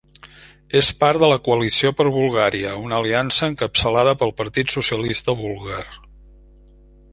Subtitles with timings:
[0.77, 5.87] És part de la Coalició per Bulgària, una aliança encapçalada pel Partit Socialista Búlgar.